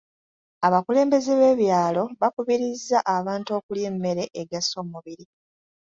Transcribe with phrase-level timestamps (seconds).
[0.67, 5.25] Abakulembeze b'ebyalo bakubirizza abantu okulya emmere egasa omubiri.